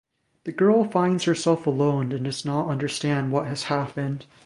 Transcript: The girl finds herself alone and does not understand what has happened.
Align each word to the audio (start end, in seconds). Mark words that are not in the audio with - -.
The 0.45 0.51
girl 0.51 0.85
finds 0.85 1.25
herself 1.25 1.67
alone 1.67 2.11
and 2.11 2.23
does 2.25 2.43
not 2.43 2.69
understand 2.69 3.31
what 3.31 3.45
has 3.45 3.65
happened. 3.65 4.25